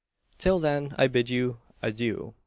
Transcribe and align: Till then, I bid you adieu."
Till 0.39 0.57
then, 0.59 0.95
I 0.97 1.05
bid 1.05 1.29
you 1.29 1.59
adieu." 1.83 2.33